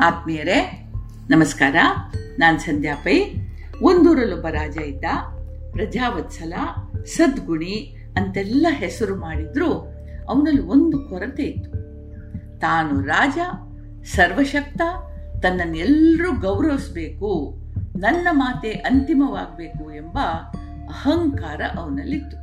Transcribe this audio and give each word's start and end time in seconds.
ಆತ್ಮೀಯರೇ, 0.00 0.88
ನಮಸ್ಕಾರ. 1.30 1.76
ನಾನು 2.38 2.58
ಸಂಧ್ಯಾ 2.58 2.94
ಪೈ. 2.94 3.34
ಒಂದೂರಲ್ಲೊಬ್ಬ 3.82 4.46
ರಾಜ 4.46 4.76
ಇದ್ದ. 4.76 5.04
ಪ್ರಜಾವತ್ಸಲ, 5.72 6.52
ಸದ್ಗುಣಿ 7.04 7.96
ಅಂತೆಲ್ಲ 8.16 8.66
ಹೆಸರು 8.70 9.16
ಮಾಡಿದ್ರು. 9.16 9.72
ಅವನಲ್ಲಿ 10.28 10.62
ಒಂದು 10.62 10.98
ಕೊರತೆ 10.98 11.42
ಇತ್ತು. 11.42 11.70
ತಾನು 12.58 13.00
ರಾಜ, 13.00 13.38
ಸರ್ವಶಕ್ತ, 14.04 14.80
ತನ್ನನ್ನು 15.42 15.76
ಎಲ್ಲರೂ 15.76 16.32
ಗೌರವಿಸಬೇಕು, 16.32 17.58
ನನ್ನ 17.98 18.28
ಮಾತೆ 18.30 18.70
ಅಂತಿಮವಾಗಬೇಕು 18.70 19.92
ಎಂಬ 19.92 20.18
ಅಹಂಕಾರ 20.88 21.60
ಅವನಲ್ಲಿತ್ತು. 21.78 22.36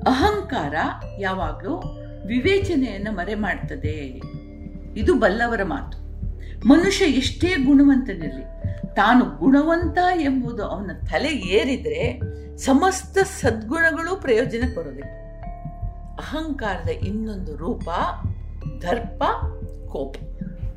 ಅಹಂಕಾರ 0.00 0.74
ಯಾವಾಗಲೂ 1.18 1.76
ವಿವೇಚನೆಯನ್ನು 2.26 3.12
ಮರೆ 3.12 3.34
ಮಾಡ್ತದೆ 3.34 4.20
ಇದು 4.96 5.14
ಬಲ್ಲವರ 5.14 5.60
ಮಾತು. 5.62 6.03
ಮನುಷ್ಯ 6.66 7.04
ಎಷ್ಟೇ 7.04 7.48
ಗುಣವಂತನಿರಲಿ, 7.48 8.44
ತಾನು 8.94 9.24
ಗುಣವಂತ 9.24 9.98
ಎಂಬುದು 10.20 10.66
ಅವನ 10.66 10.90
ತಲೆ 11.10 11.28
ಏರಿದ್ರೆ 11.28 12.20
ಸಮಸ್ತ 12.56 13.18
ಸದ್ಗುಣಗಳು 13.18 14.16
ಪ್ರಯೋಜನ 14.16 14.62
ಬರೋದಿಲ್ಲ. 14.76 15.24
ಅಹಂಕಾರದ 16.14 16.88
ಇನ್ನೊಂದು 16.88 17.56
ರೂಪ 17.56 17.88
ದರ್ಪ, 18.82 19.22
ಕೋಪ. 19.92 20.16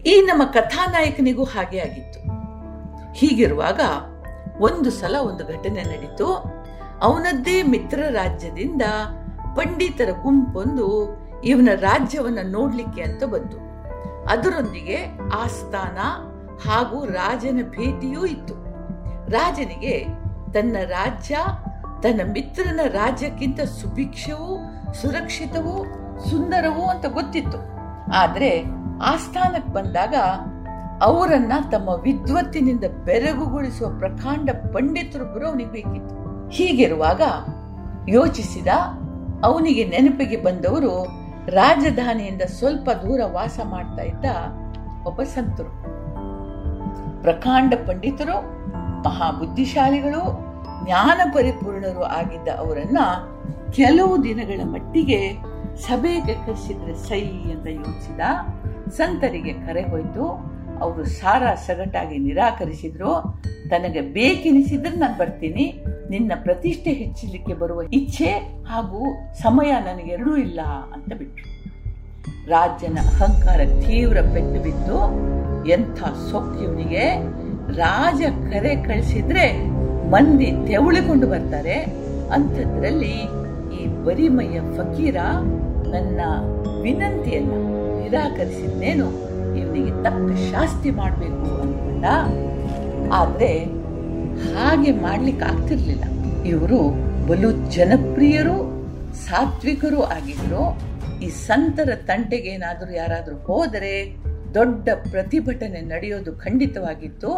ಈ 0.05 0.21
ನಮ್ಮ 0.21 0.43
ಕಥಾನಾಯಕನಿಗೂ 0.43 1.43
ಹಾಗೆ 1.43 1.79
ಆಗಿತ್ತು. 1.79 2.19
ಹೀಗಿರುವಾಗ 3.13 3.79
ಒಂದು 4.61 4.91
ಸಲ 4.91 5.15
ಒಂದು 5.15 5.45
ಘಟನೆ 5.45 5.83
ನಡೀತು. 5.83 6.57
ಅವನದ್ದೇ 7.01 7.63
ಮಿತ್ರ 7.63 7.99
ರಾಜ್ಯದಿಂದ 8.09 8.81
ಪಂಡಿತರ 9.55 10.09
ಗುಂಪೊಂದು 10.23 11.17
ಇವನ 11.43 11.69
ರಾಜ್ಯವನ್ನ 11.75 12.39
ನೋಡ್ಲಿಕ್ಕೆ 12.43 13.01
ಅಂತ 13.01 13.23
ಬಂತು. 13.23 13.67
ಅದರೊಂದಿಗೆ 14.29 14.97
ಆಸ್ಥಾನ 15.33 15.97
ಹಾಗೂ 16.69 17.05
ರಾಜನ 17.05 17.59
ಭೇಟಿಯೂ 17.69 18.25
ಇತ್ತು. 18.25 18.53
ರಾಜನಿಗೆ 19.29 20.05
ತನ್ನ 20.53 20.75
ರಾಜ್ಯ, 20.85 21.37
ತನ್ನ 22.03 22.21
ಮಿತ್ರನ 22.31 22.79
ರಾಜ್ಯಕ್ಕಿಂತ 22.87 23.61
ಸುಭಿಕ್ಷವೂ, 23.61 24.57
ಸುರಕ್ಷಿತವೂ, 24.93 25.85
ಸುಂದರವೂ 26.29 26.81
ಅಂತ 26.81 27.05
ಗೊತ್ತಿತ್ತು. 27.05 27.57
ಆದರೆ 28.15 28.63
ಆಸ್ಥಾನಕ್ಕೆ 29.03 29.73
ಬಂದಾಗ 29.73 30.15
ಅವರನ್ನ 31.01 31.53
ತಮ್ಮ 31.71 31.89
ವಿದ್ವತ್ತಿನಿಂದ 31.89 32.83
ಬೆರಗುಗೊಳಿಸುವ 33.05 33.99
ಪ್ರಕಾಂಡ 33.99 34.49
ಪಂಡಿತರೊಬ್ಬರು 34.49 35.47
ಅವನಿಗೆ 35.47 35.71
ಬೇಕಿತ್ತು. 35.71 36.49
ಹೀಗಿರುವಾಗ 36.49 37.21
ಯೋಚಿಸಿದ 38.09 38.67
ಅವನಿಗೆ 39.43 39.87
ನೆನಪಿಗೆ 39.87 40.37
ಬಂದವರು 40.37 41.26
ರಾಜಧಾನಿಯಿಂದ 41.49 42.41
ಸ್ವಲ್ಪ 42.41 42.89
ದೂರ 42.89 43.21
ವಾಸ 43.25 43.59
ಮಾಡ್ತಾ 43.63 44.03
ಇದ್ದ 44.03 44.25
ಒಬ್ಬ 45.07 45.23
ಸಂತರು. 45.23 45.69
ಪ್ರಕಾಂಡ 47.21 47.73
ಪಂಡಿತರು, 47.87 48.41
ಮಹಾಬುದ್ಧಿಶಾಲಿಗಳು, 49.01 50.47
ಜ್ಞಾನ 50.85 51.31
ಪರಿಪೂರ್ಣರು 51.33 52.03
ಆಗಿದ್ದ 52.03 52.47
ಅವರನ್ನ 52.57 52.97
ಕೆಲವು 53.71 54.23
ದಿನಗಳ 54.23 54.61
ಮಟ್ಟಿಗೆ 54.63 55.33
ಸಭೆಗೆ 55.75 56.33
ಕರೆಸಿದ್ರೆ 56.33 56.93
ಸೈ 56.93 57.21
ಅಂತ 57.25 57.67
ಯೋಚಿಸಿದ 57.67 58.19
ಸಂತರಿಗೆ 58.89 59.53
ಕರೆ 59.53 59.81
ಹೋಯ್ತು. 59.81 60.57
ಅವರು 60.81 61.05
ಸಾರ 61.05 61.53
ಸಗಟಾಗಿ 61.55 62.17
ನಿರಾಕರಿಸಿದ್ರು. 62.17 63.41
ತನಗೆ 63.69 64.01
ಬೇಕೆನಿಸಿದ್ರೆ 64.01 64.95
ನಾನು 64.95 65.17
ಬರ್ತೀನಿ. 65.17 65.83
ನಿನ್ನ 66.09 66.31
ಪ್ರತಿಷ್ಠೆ 66.43 66.93
ಹೆಚ್ಚಲಿಕ್ಕೆ 66.93 67.53
ಬರುವ 67.53 67.81
ಇಚ್ಛೆ 67.81 68.31
ಹಾಗೂ 68.67 69.15
ಸಮಯ 69.41 69.71
ನನಗೆರಡೂ 69.71 70.35
ಇಲ್ಲ 70.35 70.61
ಅಂತ 70.93 71.13
ಬಿಟ್ರು. 71.13 71.47
ರಾಜನ 72.47 72.97
ಅಹಂಕಾರ 73.01 73.57
ತೀವ್ರ 73.57 74.17
ಪೆಟ್ಟು 74.21 74.63
ಬಿದ್ದು 74.63 74.99
ಎಂಥ 75.69 76.03
ಸೊಕ್ಕಿವನಿಗೆ 76.31 77.05
ರಾಜ 77.77 78.21
ಕರೆ 78.51 78.75
ಕಳಿಸಿದ್ರೆ 78.75 79.67
ಮಂದಿ 80.11 80.45
ತೆವಳಿಕೊಂಡು 80.45 81.27
ಬರ್ತಾರೆ. 81.27 82.07
ಅಂಥದ್ರಲ್ಲಿ 82.33 83.15
ಈ 83.77 83.87
ಬರಿಮಯ್ಯ 84.05 84.59
ಫಕೀರ 84.59 85.17
ನನ್ನ 85.91 86.21
ವಿನಂತಿಯನ್ನು 86.81 87.59
ನಿರಾಕರಿಸಿದ್ದೇನು 88.01 89.07
ಇವನಿಗೆ 89.59 90.03
ತಕ್ಕ 90.03 90.55
ಶಾಸ್ತಿ 90.55 90.89
ಮಾಡಬೇಕು 90.91 91.61
ಅಂತ 91.61 92.05
ಆದ್ರೆ 93.13 93.65
ಹಾಗೆ 94.37 94.91
ಮಾಡ್ಲಿಕ್ಕೆ 94.91 95.45
ಆಗ್ತಿರ್ಲಿಲ್ಲ. 95.45 96.03
ಇವರು 96.45 96.79
ಬಲು 97.27 97.71
ಜನಪ್ರಿಯರು, 97.71 98.57
ಸಾತ್ವಿಕರು 99.13 100.03
ಆಗಿದ್ರು. 100.03 100.79
ಈ 101.19 101.29
ಸಂತರ 101.29 101.89
ತಂಟೆಗೆ 101.95 102.49
ಏನಾದರೂ 102.49 102.91
ಯಾರಾದರೂ 102.91 103.35
ಹೋದರೆ 103.35 104.15
ದೊಡ್ಡ 104.53 104.89
ಪ್ರತಿಭಟನೆ 105.11 105.81
ನಡೆಯೋದು 105.81 106.35
ಖಂಡಿತವಾಗಿತ್ತು. 106.35 107.31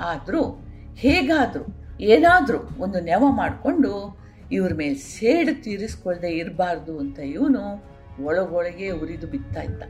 ಆದರೂ 0.00 0.64
ಹೇಗಾದರೂ, 0.96 1.64
ಏನಾದರೂ 2.00 2.58
ಒಂದು 2.78 3.00
ನೆವ 3.00 3.24
ಮಾಡಿಕೊಂಡು 3.30 4.20
ಇವ್ರ 4.52 4.74
ಮೇಲೆ 4.74 4.94
ಸೇಡು 4.94 5.62
ತೀರಿಸ್ಕೊಳ್ಳದೆ 5.62 6.30
ಇರಬಾರ್ದು 6.30 6.98
ಅಂತ 6.98 7.18
ಇವನು 7.18 7.90
ಒಳಗೊಳಗೆ 8.24 8.90
ಉರಿದು 8.90 9.26
ಬಿತ್ತಾ 9.26 9.62
ಇದ್ದ. 9.62 9.82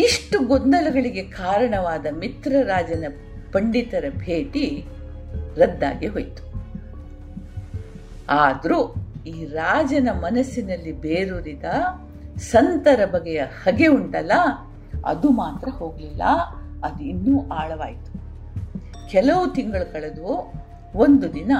ಇಷ್ಟು 0.00 0.46
ಗೊಂದಲಗಳಿಗೆ 0.46 1.22
ಕಾರಣವಾದ 1.22 2.06
ಮಿತ್ರರಾಜನ 2.18 3.04
ಪಂಡಿತರ 3.52 4.04
ಭೇಟಿ 4.10 4.84
ರದ್ದಾಗಿ 5.56 6.06
ಹೋಯಿತು. 6.06 6.46
ಆದರೂ 8.28 8.94
ಈ 9.26 9.44
ರಾಜನ 9.44 10.08
ಮನಸ್ಸಿನಲ್ಲಿ 10.12 10.92
ಬೇರೂರಿದ 10.92 11.64
ಸಂತರ 12.38 13.04
ಬಗೆಯ 13.04 13.42
ಹಗೆ 13.64 13.86
ಉಂಟಲ್ಲ, 13.86 14.32
ಅದು 15.06 15.30
ಮಾತ್ರ 15.30 15.68
ಹೋಗಲಿಲ್ಲ, 15.68 16.22
ಅದು 16.84 17.04
ಇನ್ನೂ 17.04 17.48
ಆಳವಾಯಿತು. 17.48 18.12
ಕೆಲವು 19.08 19.54
ತಿಂಗಳು 19.54 19.92
ಕಳೆದು 19.92 20.52
ಒಂದು 20.94 21.34
ದಿನ 21.34 21.52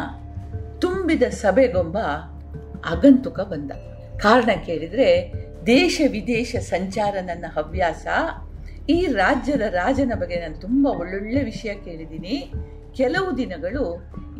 ತುಂಬಿದ 0.79 1.23
ಸಭೆಗೊಂಬ 1.23 1.99
ಆಗಂತುಕ 2.87 3.41
ಬಂದ. 3.41 3.71
ಕಾರಣ 4.19 4.51
ಕೇಳಿದರೆ 4.67 5.33
ದೇಶ 5.67 6.01
ವಿದೇಶ 6.11 6.57
ಸಂಚಾರ 6.61 7.17
ನನ್ನ 7.23 7.45
ಹವ್ಯಾಸ 7.55 8.07
ಈ 8.89 9.07
ರಾಜ್ಯದ 9.07 9.61
ರಾಜನ 9.61 10.13
ಬಗ್ಗೆ 10.15 10.41
ನಾನು 10.41 10.55
ತುಂಬ 10.55 10.87
ಒಳ್ಳೊಳ್ಳೆ 10.87 11.43
ವಿಷಯ 11.43 11.75
ಕೇಳಿದ್ದೀನಿ. 11.75 12.53
ಕೆಲವು 12.97 13.37
ದಿನಗಳು 13.37 13.85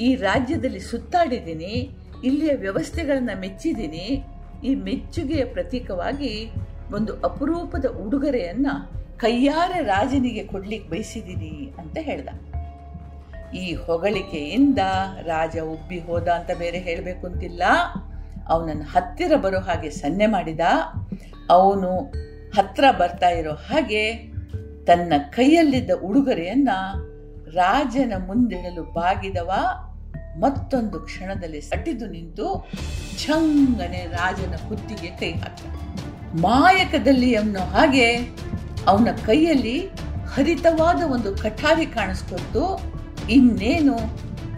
ಈ 0.01 0.15
ರಾಜ್ಯದಲ್ಲಿ 0.15 0.81
ಸುತ್ತಾಡಿದ್ದೀನಿ, 0.81 1.99
ಇಲ್ಲಿಯ 2.25 2.53
ವ್ಯವಸ್ಥೆಗಳನ್ನು 2.55 3.41
ಮೆಚ್ಚಿದ್ದೀನಿ. 3.41 4.25
ಈ 4.65 4.75
ಮೆಚ್ಚುಗೆಯ 4.75 5.45
ಪ್ರತೀಕವಾಗಿ 5.45 6.51
ಒಂದು 6.95 7.13
ಅಪರೂಪದ 7.21 7.85
ಉಡುಗೊರೆಯನ್ನು 7.85 8.75
ಕೈಯಾರೆ 9.19 9.81
ರಾಜನಿಗೆ 9.85 10.45
ಕೊಡ್ಲಿಕ್ಕೆ 10.45 10.89
ಬಯಸಿದ್ದೀನಿ 10.91 11.75
ಅಂತ 11.79 11.99
ಹೇಳ್ದ. 12.01 12.29
ಈ 13.55 13.75
ಹೊಗಳಿಕೆಯಿಂದ 13.75 14.79
ರಾಜ 15.23 15.57
ಉಬ್ಬಿ 15.59 15.99
ಹೋದ 15.99 16.29
ಅಂತ 16.29 16.51
ಬೇರೆ 16.59 16.79
ಹೇಳಬೇಕು 16.79 17.27
ಅಂತಿಲ್ಲ. 17.27 17.63
ಅವನನ್ನು 18.49 18.85
ಹತ್ತಿರ 18.85 19.33
ಬರೋ 19.37 19.59
ಹಾಗೆ 19.59 19.91
ಸನ್ನೆ 19.91 20.27
ಮಾಡಿದ. 20.27 20.61
ಅವನು 21.51 21.91
ಹತ್ರ 22.57 22.85
ಬರ್ತಾ 22.91 23.29
ಇರೋ 23.29 23.53
ಹಾಗೆ 23.53 24.36
ತನ್ನ 24.87 25.13
ಕೈಯಲ್ಲಿದ್ದ 25.31 25.91
ಉಡುಗೊರೆಯನ್ನ 26.03 26.69
ರಾಜನ 27.55 28.13
ಮುಂದಿಡಲು 28.27 28.83
ಬಾಗಿದವ. 28.83 29.51
ಮತ್ತೊಂದು 30.39 31.01
ಕ್ಷಣದಲ್ಲಿ 31.01 31.61
ಸಟಿದು 31.61 32.07
ನಿಂತು 32.07 32.47
ಛಂಗನೆ 33.25 34.07
ರಾಜನ 34.07 34.55
ಕುತ್ತಿಗೆ 34.69 35.11
ಕೈ 35.11 35.33
ಹಾಕ 35.33 35.59
ಮಾಯಕದಲ್ಲಿ 36.35 37.35
ಅನ್ನೋ 37.35 37.61
ಹಾಗೆ 37.61 38.09
ಅವನ 38.87 39.09
ಕೈಯಲ್ಲಿ 39.27 39.79
ಹರಿತವಾದ 40.35 41.03
ಒಂದು 41.03 41.37
ಕಠಾರಿ 41.37 41.87
ಕಾಣಿಸ್ಕೊಟ್ಟು 41.87 42.63
ಇನ್ನೇನು 43.29 43.97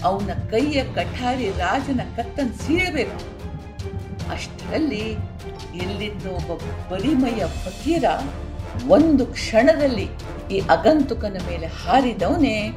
ಅವನ 0.04 0.30
ಕೈಯ 0.50 0.84
ಕಠಾರಿ 0.94 1.50
ರಾಜನ 1.50 2.00
ಕತ್ತನ್ 2.16 2.54
ಸೀಳಬೇಕು. 2.54 3.18
ಅಷ್ಟರಲ್ಲಿ 4.32 5.06
ಎಲ್ಲಿದ್ದ 5.82 6.26
ಒಬ್ಬ 6.26 6.52
ಬಲಿಮಯ 6.92 7.46
ಫಕೀರ 7.46 8.04
ಒಂದು 8.88 9.26
ಕ್ಷಣದಲ್ಲಿ 9.26 10.08
ಈ 10.50 10.58
ಅಗಂತುಕನ 10.58 11.36
ಮೇಲೆ 11.50 11.66
ಹಾರಿದವನೇ 11.66 12.68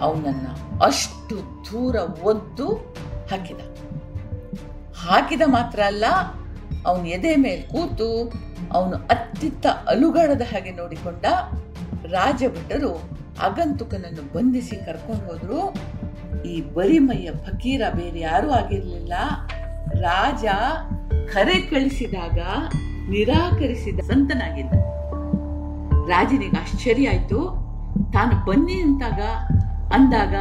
ಅವನನ್ನ 0.00 0.46
ಅಷ್ಟು 0.84 1.36
ದೂರ 1.36 1.96
ಒದ್ದು 2.22 2.68
ಹಾಕಿದ. 3.30 3.60
ಹಾಕಿದ 4.96 5.42
ಮಾತ್ರ 5.46 5.80
ಅಲ್ಲ, 5.86 6.04
ಅವನ 6.86 7.06
ಎದೆ 7.06 7.36
ಮೇಲೆ 7.36 7.62
ಕೂತು 7.62 8.32
ಅವನು 8.72 8.96
ಅತ್ತಿತ್ತ 8.96 9.66
ಅಲುಗಾಡದ 9.66 10.40
ಹಾಗೆ 10.40 10.70
ನೋಡಿಕೊಂಡ 10.70 11.24
ರಾಜಭಟರು 12.12 12.92
ಅಗಂತುಕನನ್ನು 13.42 14.32
ಬಂಧಿಸಿ 14.32 14.76
ಕರ್ಕೊಂಡು 14.76 15.24
ಹೋದ್ರು. 15.26 15.60
ಈ 16.42 16.60
ಬರಿಮಯ್ಯ 16.60 17.30
ಫಕೀರ 17.30 17.82
ಬೇರೆ 17.94 18.20
ಯಾರೂ 18.20 18.50
ಆಗಿರಲಿಲ್ಲ. 18.50 19.12
ರಾಜ 20.00 20.44
ಕರೆ 21.32 21.60
ಕಳಿಸಿದಾಗ 21.60 22.38
ನಿರಾಕರಿಸಿದ 23.10 24.00
ಸಂತನಾಗಿದ್ದ. 24.00 24.72
ರಾಜನಿಗೆ 26.08 26.56
ಆಶ್ಚರ್ಯ 26.56 27.08
ಆಯ್ತು. 27.08 27.64
ತಾನು 28.12 28.46
ಬನ್ನಿ 28.46 28.72
ಅಂತಾಗ, 28.72 29.20
ಅಂದಾಗ 29.94 30.34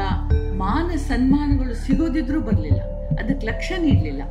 ಮಾನ 0.54 0.96
ಸನ್ಮಾನಗಳು 0.96 1.74
ಸಿಗೋದಿದ್ರೂ 1.74 2.42
ಬರಲಿಲ್ಲ. 2.42 2.82
ಅದಕ್ಕೆ 3.20 3.48
ಲಕ್ಷ 3.48 3.72
ನೀಡಲಿಲ್ಲ. 3.80 4.22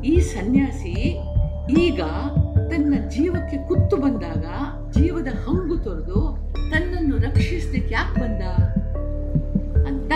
ಈ 0.00 0.20
ಸನ್ಯಾಸಿ 0.20 1.20
ಈಗ 1.78 2.02
ತನ್ನ 2.70 2.94
ಜೀವಕ್ಕೆ 3.08 3.68
ಕುತ್ತು 3.68 3.96
ಬಂದಾಗ, 3.96 4.44
ಜೀವದ 4.90 5.26
ಹಂಗು 5.26 5.76
ತೊರೆದು 5.76 6.38
ತನ್ನನ್ನು 6.70 7.16
ರಕ್ಷಿಸಲಿಕ್ಕೆ 7.16 7.94
ಯಾಕೆ 7.94 8.20
ಬಂದ 8.20 8.42
ಅಂತ 9.86 10.12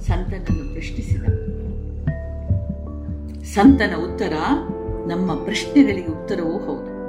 ಸಂತನನ್ನು 0.00 0.72
ಪ್ರಶ್ನಿಸಿದ. 0.72 1.24
ಸಂತನ 3.44 3.94
ಉತ್ತರ 4.04 4.32
ನಮ್ಮ 5.06 5.44
ಪ್ರಶ್ನೆಗಳಿಗೆ 5.44 6.06
ಉತ್ತರವೂ 6.06 6.58
ಹೌದು. 6.58 7.00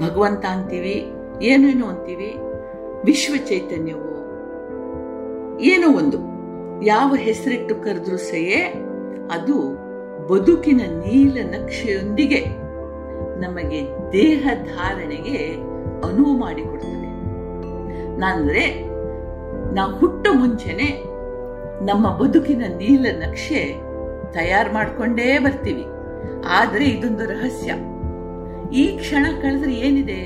ಭಗವಂತ 0.00 0.44
ಅಂತೀವಿ, 0.44 1.12
ಏನೇನು 1.42 1.86
ಅಂತೀವಿ, 1.86 2.36
ವಿಶ್ವ 3.04 3.34
ಚೈತನ್ಯವು, 3.36 4.16
ಏನೋ 5.60 5.98
ಒಂದು. 5.98 6.18
ಯಾವ 6.84 7.14
ಹೆಸರಿಟ್ಟು 7.16 7.74
ಕರೆದ್ರೂ 7.74 8.16
ಸೆಯೇ, 8.16 8.74
ಅದು 9.30 9.86
ಬದುಕಿನ 10.26 10.80
ನೀಲ 10.80 11.38
ನಕ್ಷೆಯೊಂದಿಗೆ 11.50 12.44
ನಮಗೆ 13.40 13.82
ದೇಹ 14.12 14.48
ಧಾರಣೆಗೆ 14.54 15.54
ಅನುವು 16.06 16.36
ಮಾಡಿಕೊಡ್ತದೆ 16.36 17.06
ನಾನಂದ್ರೆ, 18.16 18.84
ನಾ 19.74 19.86
ಹುಟ್ಟ 19.86 20.28
ಮುಂಚೆನೆ 20.32 21.04
ನಮ್ಮ 21.84 22.10
ಬದುಕಿನ 22.10 22.64
ನೀಲ 22.76 23.06
ನಕ್ಷೆ 23.18 23.74
ತಯಾರು 24.32 24.74
ಮಾಡ್ಕೊಂಡೇ 24.74 25.38
ಬರ್ತೀವಿ. 25.38 25.84
ಆದ್ರೆ 26.44 26.84
ಇದೊಂದು 26.84 27.24
ರಹಸ್ಯ. 27.24 27.72
ಈ 28.72 28.96
ಕ್ಷಣ 28.96 29.26
ಕಳೆದ್ರೆ 29.42 29.74
ಏನಿದೆ 29.74 30.20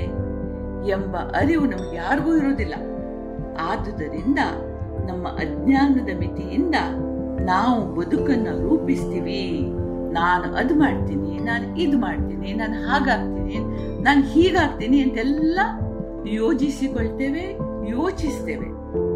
ಎಂಬ 0.89 1.15
ಅರಿವು 1.17 1.65
ನಮ್ಗೆ 1.65 1.95
ಯಾರಿಗೂ 1.95 2.31
ಇರೋದಿಲ್ಲ 2.35 2.75
ಆದುದರಿಂದ 3.69 4.39
ನಮ್ಮ 5.09 5.27
ಅಜ್ಞಾನದ 5.27 6.09
ಮಿತಿಯಿಂದ 6.19 6.75
ನಾವು 7.45 7.95
ಬದುಕನ್ನ 7.95 8.47
ರೂಪಿಸ್ತೀವಿ. 8.61 9.41
ನಾನು 10.13 10.47
ಅದು 10.55 10.73
ಮಾಡ್ತೀನಿ, 10.75 11.39
ನಾನು 11.39 11.65
ಇದು 11.79 11.97
ಮಾಡ್ತೀನಿ, 11.97 12.53
ನಾನು 12.53 12.77
ಹಾಗಾಗ್ತೀನಿ, 12.87 13.57
ನಾನು 14.03 14.21
ಹೀಗಾಗ್ತೀನಿ 14.23 14.97
ಅಂತೆಲ್ಲ 15.01 15.59
ಯೋಜಿಸಿಕೊಳ್ತೇವೆ 16.25 17.45
ಯೋಚಿಸ್ತೇವೆ. 17.89 18.67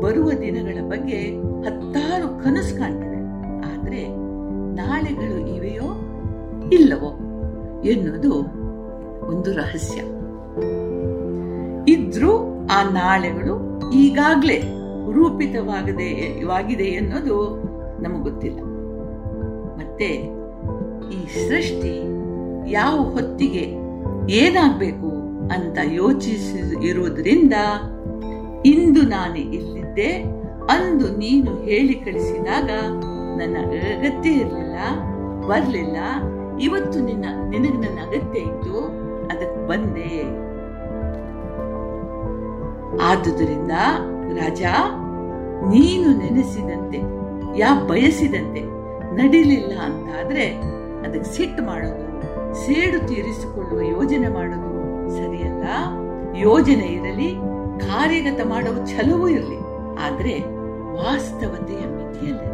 ಬರುವ 0.02 0.30
ದಿನಗಳ 0.31 0.78
ಬಗ್ಗೆ 0.90 1.20
ಹತ್ತಾರು 1.66 2.28
ಕನಸು 2.44 2.74
ಕಾಣ್ತೇವೆ. 2.80 3.20
ಆದ್ರೆ 3.72 4.02
ನಾಳೆಗಳು 4.80 5.38
ಇವೆಯೋ 5.56 5.75
ಇಲ್ಲವೋ 6.74 7.12
ಎನ್ನುವುದು 7.92 8.32
ಒಂದು 9.32 9.50
ರಹಸ್ಯ. 9.54 10.00
ಇದ್ರೂ 11.94 12.32
ಆ 12.72 12.80
ನಾಳೆಗಳು 12.90 13.56
ಈಗಾಗ್ಲೇ 13.94 14.60
ರೂಪಿತವಾಗದೆ, 15.14 16.10
ವಾಗಿದೆ 16.46 16.84
ಎನ್ನೋದು 16.84 17.36
ನಮಗೆ 18.04 18.24
ಗೊತ್ತಿಲ್ಲ. 18.24 18.60
ಮತ್ತೆ 19.78 20.10
ಈ 21.16 21.20
ಸೃಷ್ಟಿ 21.50 21.96
ಯಾವ 22.72 22.96
ಹೊತ್ತಿಗೆ 23.16 23.66
ಏನಾಗಬೇಕು 24.34 25.10
ಅಂತ 25.56 25.78
ಯೋಚಿಸಿ 25.92 26.88
ಇರುವುದರಿಂದ 26.90 27.54
ಇಂದು 28.66 29.02
ನಾನು 29.02 29.40
ಇಲ್ಲಿದ್ದೆ, 29.58 30.12
ಅಂದು 30.76 31.08
ನೀನು 31.18 31.52
ಹೇಳಿ 31.64 31.94
ಕಳಿಸಿದಾಗ 31.94 32.70
ನನ್ನ 33.40 33.58
ಅಗತ್ಯ 33.96 34.30
ಇರಲಿಲ್ಲ, 34.30 34.78
ಬರಲಿಲ್ಲ 35.48 35.98
ಇವತ್ತು 36.60 37.00
ನಿನ್ನ, 37.00 37.25
ನಿನಗೆ 37.50 37.78
ನನ್ನ 37.78 38.00
ಅಗತ್ಯ 38.02 38.40
ಇತ್ತು, 38.40 38.81
ಅದಕ್ಕೆ 39.28 39.68
ಬಂದೆ. 39.68 40.24
ಆದುದರಿಂದ 43.04 43.72
ರಾಜ, 44.38 44.63
ನೀನು 45.69 46.18
ನೆನೆಸಿದಂತೆ, 46.18 46.98
ಯಾ 47.57 47.81
ಬಯಸಿದಂತೆ 47.88 48.62
ನಡಿಲಿಲ್ಲ 49.16 49.80
ಅಂತಾದ್ರೆ 49.80 50.46
ಅದಕ್ಕೆ 51.07 51.30
ಸಿಟ್ಟು 51.31 51.63
ಮಾಡೋದು, 51.63 52.06
ಸೇಡು 52.54 53.07
ತೀರಿಸಿಕೊಳ್ಳುವ 53.07 53.81
ಯೋಜನೆ 53.81 54.28
ಮಾಡೋದು 54.28 54.72
ಸರಿಯಲ್ಲ. 55.10 55.66
ಯೋಜನೆ 56.36 56.88
ಇರಲಿ, 56.88 57.36
ಕಾರ್ಯಗತ 57.80 58.48
ಮಾಡುವ 58.48 58.86
ಛಲವೂ 58.86 59.28
ಇರಲಿ, 59.28 59.60
ಆದ್ರೆ 60.06 60.40
ವಾಸ್ತವತೆಯ 60.94 61.84
ಮಿತಿಯಲ್ಲಿ 61.86 62.52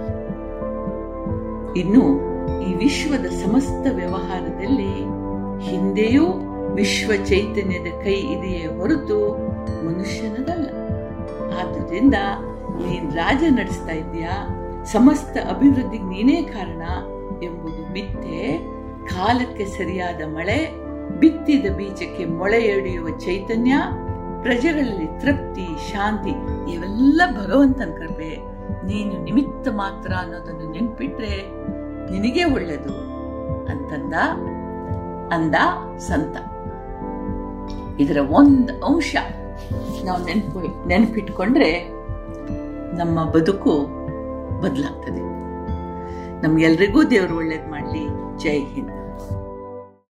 ಇನ್ನು 1.81 2.30
ಈ 2.61 2.73
ವಿಶ್ವದ 2.73 3.25
ಸಮಸ್ತ 3.25 3.87
ವ್ಯವಹಾರದಲ್ಲಿ 3.95 4.93
ಹಿಂದೆಯೂ 5.69 6.25
ವಿಶ್ವ 6.73 7.11
ಚೈತನ್ಯದ 7.25 7.89
ಕೈ 8.03 8.13
ಇದೆಯೇ 8.13 8.65
ಹೊರತು 8.65 9.17
ಮನುಷ್ಯನದಲ್ಲ. 9.85 10.67
ಆದ್ದರಿಂದ 11.59 12.13
ನೀನ್ 12.85 13.11
ರಾಜ 13.11 13.43
ನಡೆಸ್ತಾ 13.49 13.91
ಇದೆಯಾ 13.91 14.57
ಸಮಸ್ತ 14.85 15.37
ಅಭಿವೃದ್ಧಿಗೆ 15.49 16.03
ನೀನೇ 16.03 16.41
ಕಾರಣ 16.41 16.81
ಎಂಬುದು 17.43 17.93
ಮಿಥ್ಯೆ. 17.93 18.57
ಕಾಲಕ್ಕೆ 19.07 19.65
ಸರಿಯಾದ 19.65 20.21
ಮಳೆ, 20.25 20.59
ಬಿತ್ತಿದ 21.19 21.65
ಬೀಜಕ್ಕೆ 21.75 22.25
ಮೊಳೆಯೊಡೆಯುವ 22.25 23.09
ಚೈತನ್ಯ, 23.17 23.73
ಪ್ರಜೆಗಳಲ್ಲಿ 24.41 25.07
ತೃಪ್ತಿ, 25.21 25.67
ಶಾಂತಿ 25.91 26.29
ಇವೆಲ್ಲ 26.73 27.21
ಭಗವಂತನ 27.31 27.91
ಕೃಪೆ. 27.97 28.31
ನೀನು 28.87 29.23
ನಿಮಿತ್ತ 29.23 29.67
ಮಾತ್ರ 29.67 30.13
ಅನ್ನೋದನ್ನು 30.13 30.71
ನೆನ್ಪಿಟ್ರೆ 30.71 31.35
ನಿನಗೆ 32.11 32.43
ಒಳ್ಳೆದು 32.43 32.93
ಅಂತಂದ, 33.65 34.13
ಅಂದ 35.33 35.55
ಸಂತ. 35.97 36.37
ಇದರ 37.99 38.17
ಒಂದು 38.17 38.85
ಅಂಶ 38.85 39.15
ನಾವು 40.05 40.25
ನೆನಪು, 40.25 40.87
ನೆನಪಿಟ್ಕೊಂಡ್ರೆ 40.87 41.89
ನಮ್ಮ 42.97 43.25
ಬದುಕು 43.25 43.83
ಬದಲಾಗ್ತದೆ. 44.61 45.21
ನಮ್ಗೆಲ್ರಿಗೂ 46.41 47.03
ದೇವರು 47.03 47.37
ಒಳ್ಳೇದು 47.37 47.71
ಮಾಡಲಿ. 47.71 48.03
ಜೈ 48.39 48.59
ಹಿಂದ್. 48.59 49.00